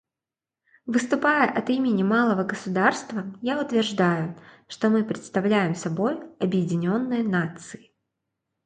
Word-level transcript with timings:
Выступая 0.87 1.47
от 1.47 1.69
имени 1.69 2.01
малого 2.01 2.43
государства, 2.43 3.25
я 3.43 3.61
утверждаю, 3.61 4.35
что 4.67 4.89
мы 4.89 5.03
представляем 5.03 5.75
собой 5.75 6.19
объединенные 6.39 7.21
нации. 7.21 7.93